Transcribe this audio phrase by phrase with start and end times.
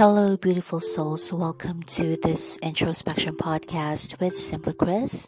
[0.00, 1.30] Hello, beautiful souls.
[1.30, 5.26] Welcome to this introspection podcast with Simply Chris.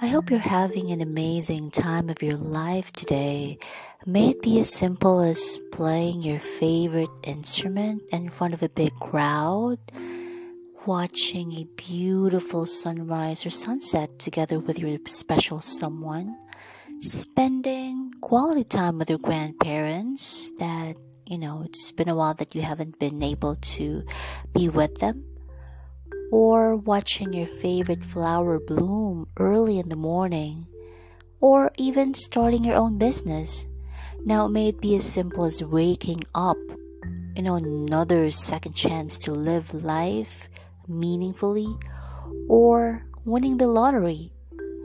[0.00, 3.58] I hope you're having an amazing time of your life today.
[4.06, 8.94] May it be as simple as playing your favorite instrument in front of a big
[8.98, 9.78] crowd,
[10.86, 16.34] watching a beautiful sunrise or sunset together with your special someone,
[17.02, 20.96] spending quality time with your grandparents that
[21.28, 24.02] you know, it's been a while that you haven't been able to
[24.54, 25.24] be with them,
[26.32, 30.66] or watching your favorite flower bloom early in the morning,
[31.40, 33.66] or even starting your own business.
[34.24, 36.56] Now, it may it be as simple as waking up,
[37.36, 40.48] you know, another second chance to live life
[40.88, 41.76] meaningfully,
[42.48, 44.32] or winning the lottery,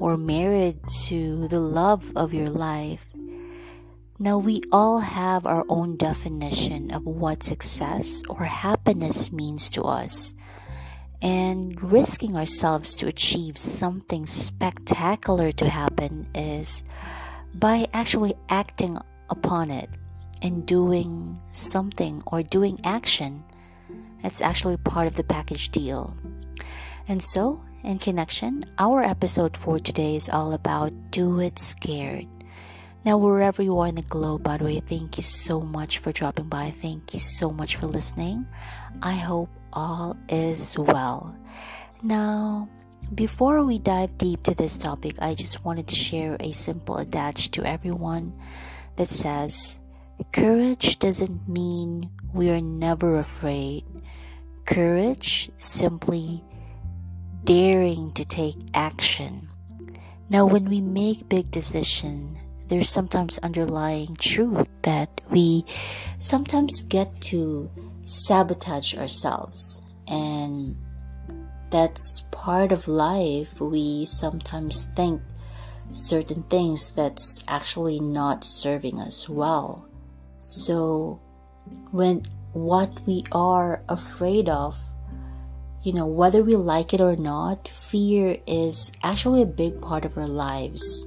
[0.02, 3.13] or married to the love of your life
[4.24, 10.34] now, we all have our own definition of what success or happiness means to us.
[11.22, 16.84] And risking ourselves to achieve something spectacular to happen is
[17.54, 18.98] by actually acting
[19.30, 19.90] upon it
[20.42, 23.44] and doing something or doing action.
[24.22, 26.16] That's actually part of the package deal.
[27.10, 32.33] And so, in connection, our episode for today is all about do it scared.
[33.06, 36.14] Now, wherever you are in the globe, by the way, thank you so much for
[36.14, 36.74] dropping by.
[36.82, 38.48] Thank you so much for listening.
[39.02, 41.36] I hope all is well.
[42.02, 42.70] Now,
[43.14, 47.52] before we dive deep to this topic, I just wanted to share a simple adage
[47.52, 48.40] to everyone
[48.96, 49.80] that says,
[50.32, 53.84] Courage doesn't mean we are never afraid.
[54.66, 56.42] Courage simply
[57.44, 59.50] daring to take action.
[60.30, 62.38] Now, when we make big decisions,
[62.68, 65.66] there's sometimes underlying truth that we
[66.18, 67.70] sometimes get to
[68.06, 69.82] sabotage ourselves.
[70.08, 70.76] And
[71.70, 73.60] that's part of life.
[73.60, 75.22] We sometimes think
[75.92, 79.88] certain things that's actually not serving us well.
[80.40, 81.20] So
[81.92, 84.78] when what we are afraid of
[85.82, 90.16] you know whether we like it or not fear is actually a big part of
[90.18, 91.06] our lives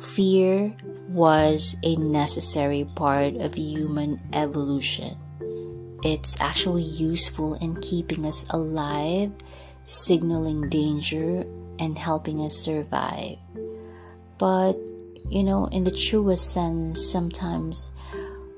[0.00, 0.74] Fear
[1.08, 5.14] was a necessary part of human evolution.
[6.02, 9.30] It's actually useful in keeping us alive,
[9.84, 11.44] signaling danger,
[11.78, 13.36] and helping us survive.
[14.38, 14.72] But,
[15.28, 17.92] you know, in the truest sense, sometimes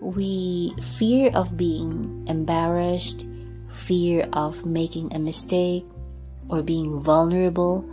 [0.00, 3.26] we fear of being embarrassed,
[3.68, 5.84] fear of making a mistake,
[6.48, 7.84] or being vulnerable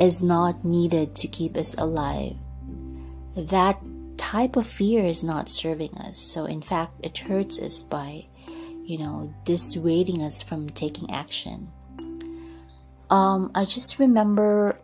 [0.00, 2.34] is not needed to keep us alive
[3.36, 3.80] that
[4.16, 6.18] type of fear is not serving us.
[6.18, 8.26] So, in fact, it hurts us by,
[8.84, 11.70] you know, dissuading us from taking action.
[13.10, 14.78] Um, I just remember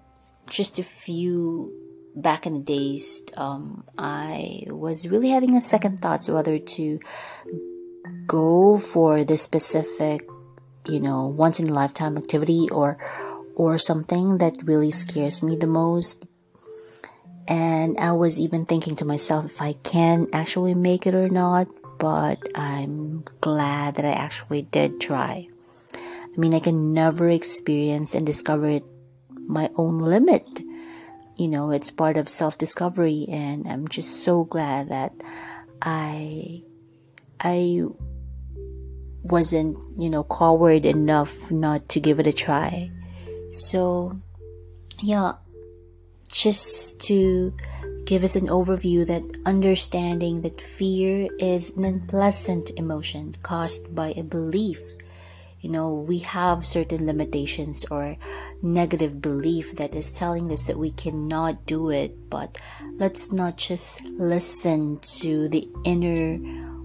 [0.49, 1.73] just a few
[2.15, 7.01] back in the days, um, I was really having a second thoughts whether to
[8.27, 10.29] go for this specific,
[10.87, 12.99] you know, once in a lifetime activity or
[13.57, 16.25] or something that really scares me the most
[17.47, 21.69] and I was even thinking to myself if I can actually make it or not,
[21.99, 25.49] but I'm glad that I actually did try.
[25.95, 28.81] I mean, I can never experience and discover
[29.31, 30.47] my own limit.
[31.37, 35.13] You know, it's part of self discovery, and I'm just so glad that
[35.83, 36.63] I
[37.41, 37.83] I
[39.23, 42.91] wasn't, you know, coward enough not to give it a try.
[43.51, 44.21] So,
[45.01, 45.35] yeah,
[46.35, 47.55] just to
[48.05, 54.23] give us an overview that understanding that fear is an unpleasant emotion caused by a
[54.23, 54.81] belief.
[55.61, 58.19] You know we have certain limitations or
[58.61, 62.59] negative belief that is telling us that we cannot do it but
[62.99, 66.37] let's not just listen to the inner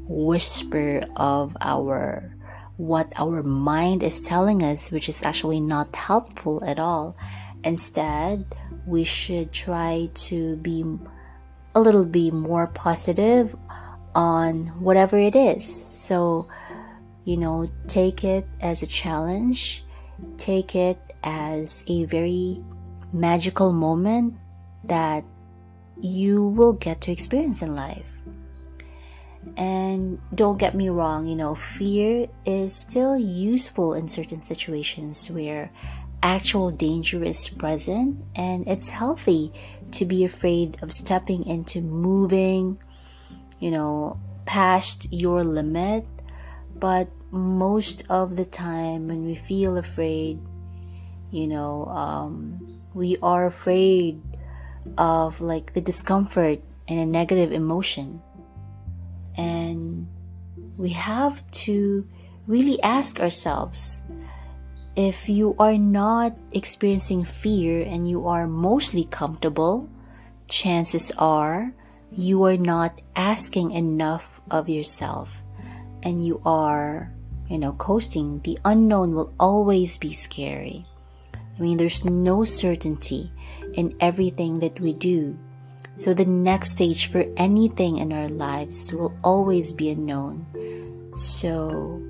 [0.08, 2.34] whisper of our
[2.78, 7.18] what our mind is telling us which is actually not helpful at all
[7.64, 8.46] instead
[8.86, 10.84] we should try to be
[11.76, 13.56] a little bit more positive
[14.16, 15.64] on whatever it is.
[16.04, 16.48] So,
[17.26, 19.86] you know, take it as a challenge,
[20.38, 22.64] take it as a very
[23.14, 24.36] magical moment
[24.84, 25.24] that
[26.02, 28.06] you will get to experience in life.
[29.58, 35.72] And don't get me wrong, you know, fear is still useful in certain situations where
[36.22, 39.52] actual danger is present and it's healthy
[39.92, 42.78] to be afraid of stepping into moving
[43.60, 46.06] you know past your limit
[46.80, 50.40] but most of the time when we feel afraid,
[51.32, 54.22] you know, um, we are afraid
[54.98, 58.22] of like the discomfort and a negative emotion.
[59.38, 60.08] And
[60.78, 62.08] we have to
[62.48, 64.02] really ask ourselves
[64.96, 69.90] if you are not experiencing fear and you are mostly comfortable,
[70.48, 71.74] chances are
[72.12, 75.44] you are not asking enough of yourself
[76.02, 77.12] and you are,
[77.50, 78.42] you know, coasting.
[78.44, 80.86] The unknown will always be scary.
[81.34, 83.32] I mean, there's no certainty
[83.74, 85.38] in everything that we do.
[85.98, 90.46] So the next stage for anything in our lives will always be unknown.
[91.14, 92.02] So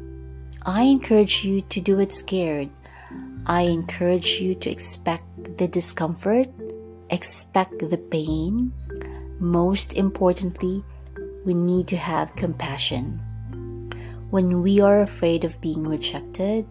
[0.69, 2.69] I encourage you to do it scared.
[3.47, 5.25] I encourage you to expect
[5.57, 6.47] the discomfort,
[7.09, 8.71] expect the pain.
[9.39, 10.83] Most importantly,
[11.43, 13.17] we need to have compassion.
[14.29, 16.67] When we are afraid of being rejected,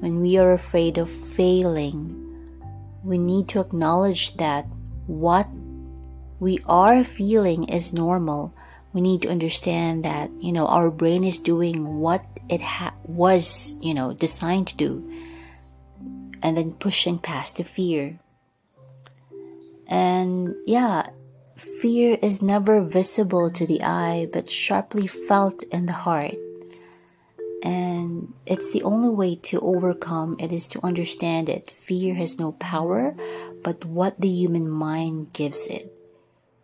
[0.00, 2.20] when we are afraid of failing,
[3.02, 4.66] we need to acknowledge that
[5.06, 5.48] what
[6.38, 8.52] we are feeling is normal.
[8.92, 13.74] We need to understand that, you know, our brain is doing what it ha- was,
[13.80, 15.04] you know, designed to do.
[16.42, 18.18] And then pushing past the fear.
[19.88, 21.08] And yeah,
[21.56, 26.36] fear is never visible to the eye, but sharply felt in the heart.
[27.62, 31.70] And it's the only way to overcome it is to understand it.
[31.70, 33.16] Fear has no power,
[33.64, 35.97] but what the human mind gives it.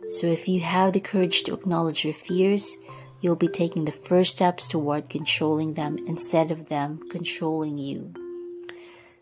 [0.06, 2.76] So if you have the courage to acknowledge your fears,
[3.20, 8.12] you'll be taking the first steps toward controlling them instead of them controlling you.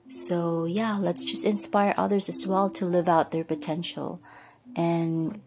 [0.09, 4.21] So, yeah, let's just inspire others as well to live out their potential.
[4.77, 5.41] And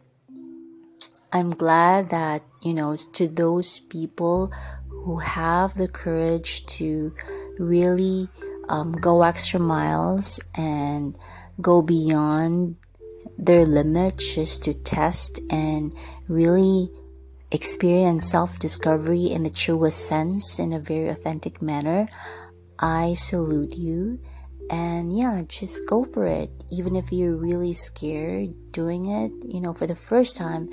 [1.31, 4.51] I'm glad that, you know, to those people
[4.87, 7.13] who have the courage to
[7.59, 8.29] really
[8.69, 11.17] um, go extra miles and
[11.61, 12.77] go beyond
[13.37, 15.93] their limits just to test and
[16.27, 16.89] really
[17.51, 22.07] experience self discovery in the truest sense in a very authentic manner.
[22.79, 24.19] I salute you.
[24.69, 26.49] And yeah, just go for it.
[26.71, 30.69] Even if you're really scared doing it, you know, for the first time,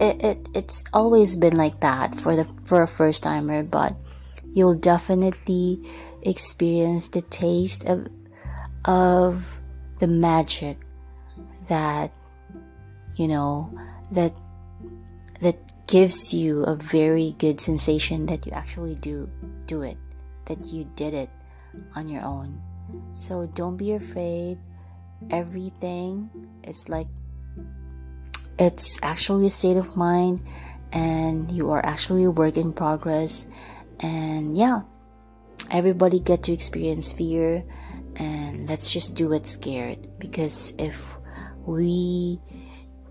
[0.00, 3.94] it, it it's always been like that for the for a first timer but
[4.52, 5.80] you'll definitely
[6.22, 8.08] experience the taste of
[8.84, 9.44] of
[10.02, 10.82] the magic
[11.68, 12.10] that
[13.14, 13.70] you know
[14.10, 14.34] that
[15.40, 15.54] that
[15.86, 19.30] gives you a very good sensation that you actually do
[19.66, 19.96] do it
[20.46, 21.30] that you did it
[21.94, 22.60] on your own.
[23.14, 24.58] So don't be afraid.
[25.30, 26.28] Everything
[26.66, 27.06] is like
[28.58, 30.42] it's actually a state of mind
[30.90, 33.46] and you are actually a work in progress.
[34.00, 34.82] And yeah
[35.70, 37.62] everybody get to experience fear
[38.16, 41.02] and let's just do it scared because if
[41.66, 42.38] we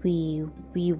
[0.03, 0.93] we we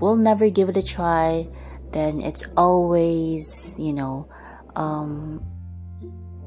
[0.00, 1.46] will never give it a try
[1.92, 4.28] then it's always you know
[4.76, 5.44] um,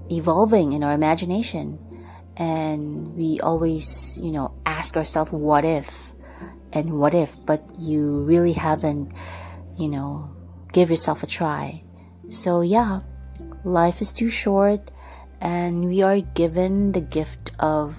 [0.10, 1.80] evolving in our imagination.
[2.38, 6.12] And we always you know ask ourselves what if?
[6.74, 9.14] And what if, but you really haven't,
[9.78, 10.36] you know,
[10.74, 11.84] give yourself a try.
[12.28, 13.00] So, yeah,
[13.64, 14.92] life is too short,
[15.46, 17.94] and we are given the gift of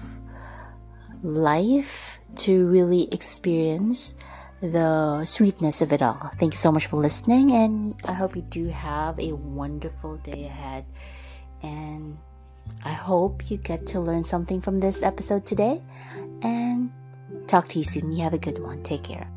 [1.23, 4.13] life to really experience
[4.59, 6.27] the sweetness of it all.
[6.35, 10.43] Thank you so much for listening, and I hope you do have a wonderful day
[10.51, 10.83] ahead.
[11.63, 12.19] And
[12.83, 15.79] I hope you get to learn something from this episode today.
[16.43, 16.91] And
[17.47, 18.11] Talk to you soon.
[18.11, 18.83] You have a good one.
[18.83, 19.27] Take care.